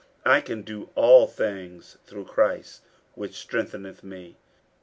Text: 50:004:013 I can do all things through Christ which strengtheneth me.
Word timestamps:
50:004:013 0.25 0.31
I 0.33 0.41
can 0.41 0.61
do 0.63 0.89
all 0.95 1.27
things 1.27 1.99
through 2.07 2.25
Christ 2.25 2.81
which 3.13 3.35
strengtheneth 3.35 4.01
me. 4.03 4.35